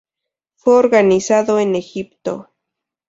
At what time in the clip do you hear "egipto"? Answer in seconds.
1.75-2.49